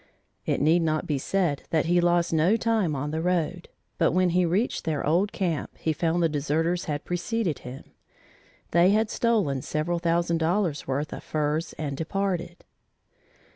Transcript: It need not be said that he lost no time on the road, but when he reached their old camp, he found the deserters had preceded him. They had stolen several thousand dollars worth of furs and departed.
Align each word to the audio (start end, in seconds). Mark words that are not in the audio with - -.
It 0.47 0.59
need 0.59 0.81
not 0.81 1.05
be 1.05 1.19
said 1.19 1.61
that 1.69 1.85
he 1.85 2.01
lost 2.01 2.33
no 2.33 2.57
time 2.57 2.95
on 2.95 3.11
the 3.11 3.21
road, 3.21 3.69
but 3.99 4.13
when 4.13 4.29
he 4.31 4.47
reached 4.47 4.83
their 4.83 5.05
old 5.05 5.31
camp, 5.31 5.77
he 5.77 5.93
found 5.93 6.23
the 6.23 6.27
deserters 6.27 6.85
had 6.85 7.05
preceded 7.05 7.59
him. 7.59 7.83
They 8.71 8.89
had 8.89 9.11
stolen 9.11 9.61
several 9.61 9.99
thousand 9.99 10.39
dollars 10.39 10.87
worth 10.87 11.13
of 11.13 11.23
furs 11.23 11.73
and 11.73 11.95
departed. 11.95 12.65